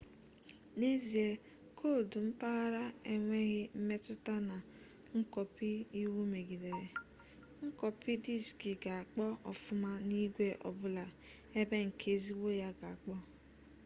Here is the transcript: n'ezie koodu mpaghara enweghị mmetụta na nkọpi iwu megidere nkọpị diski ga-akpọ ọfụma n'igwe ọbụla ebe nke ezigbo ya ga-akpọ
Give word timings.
n'ezie 0.77 1.27
koodu 1.77 2.17
mpaghara 2.29 2.83
enweghị 3.13 3.61
mmetụta 3.77 4.35
na 4.49 4.57
nkọpi 5.17 5.69
iwu 6.01 6.21
megidere 6.33 6.87
nkọpị 7.65 8.11
diski 8.23 8.71
ga-akpọ 8.83 9.25
ọfụma 9.51 9.91
n'igwe 10.07 10.47
ọbụla 10.69 11.05
ebe 11.59 11.77
nke 11.87 12.05
ezigbo 12.15 12.49
ya 12.61 12.69
ga-akpọ 12.79 13.15